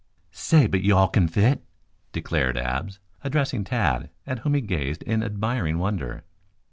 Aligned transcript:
"Say, 0.31 0.65
but 0.65 0.81
you 0.81 0.97
all 0.97 1.09
can 1.09 1.27
fit," 1.27 1.61
declared 2.11 2.57
Abs, 2.57 2.97
addressing 3.23 3.63
Tad, 3.63 4.09
at 4.25 4.39
whom 4.39 4.55
he 4.55 4.61
gazed 4.61 5.03
in 5.03 5.21
admiring 5.21 5.77
wonder. 5.77 6.23